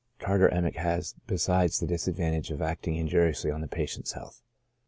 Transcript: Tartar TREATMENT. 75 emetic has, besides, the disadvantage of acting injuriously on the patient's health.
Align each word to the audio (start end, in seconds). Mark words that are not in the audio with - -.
Tartar 0.17 0.47
TREATMENT. 0.49 0.73
75 0.73 0.87
emetic 0.87 0.87
has, 1.03 1.15
besides, 1.27 1.79
the 1.79 1.85
disadvantage 1.85 2.49
of 2.49 2.59
acting 2.59 2.95
injuriously 2.95 3.51
on 3.51 3.61
the 3.61 3.67
patient's 3.67 4.13
health. 4.13 4.41